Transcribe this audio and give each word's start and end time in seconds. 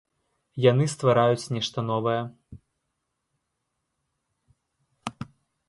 Яны 0.71 0.85
ствараюць 0.93 1.51
нешта 1.57 1.79
новае. 1.91 2.17